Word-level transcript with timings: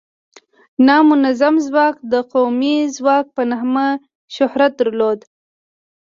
نامنظم 0.85 1.55
ځواک 1.67 1.95
د 2.11 2.13
قومي 2.33 2.77
ځواک 2.97 3.25
په 3.35 3.41
نامه 3.51 3.87
شهرت 4.35 4.71
درلوده. 4.79 5.25